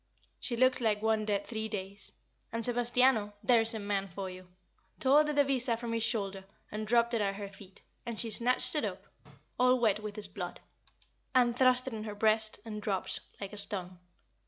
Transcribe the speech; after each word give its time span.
She 0.39 0.57
looked 0.57 0.81
like 0.81 1.03
one 1.03 1.25
dead 1.25 1.45
three 1.45 1.69
days; 1.69 2.11
and 2.51 2.65
Sebastiano 2.65 3.33
there 3.43 3.61
is 3.61 3.75
a 3.75 3.79
man 3.79 4.07
for 4.07 4.31
you! 4.31 4.47
tore 4.99 5.23
the 5.23 5.31
devisa 5.31 5.77
from 5.77 5.93
his 5.93 6.01
shoulder 6.01 6.43
and 6.71 6.87
dropped 6.87 7.13
it 7.13 7.21
at 7.21 7.35
her 7.35 7.47
feet; 7.47 7.83
and 8.03 8.19
she 8.19 8.31
snatched 8.31 8.73
it 8.73 8.83
up 8.83 9.05
all 9.59 9.77
wet 9.77 9.99
with 9.99 10.15
his 10.15 10.27
blood 10.27 10.59
and 11.35 11.55
thrust 11.55 11.85
it 11.85 11.93
in 11.93 12.05
her 12.05 12.15
breast, 12.15 12.59
and 12.65 12.81
dropped 12.81 13.19
like 13.39 13.53
a 13.53 13.57
stone. 13.57 13.99